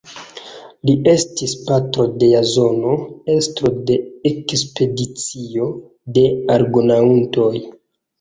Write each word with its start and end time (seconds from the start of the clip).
Li 0.89 0.93
estis 1.09 1.51
patro 1.65 2.05
de 2.23 2.29
Jazono, 2.31 2.93
estro 3.33 3.71
de 3.89 3.97
ekspedicio 4.31 5.69
de 6.17 6.25
Argonaŭtoj. 6.57 7.53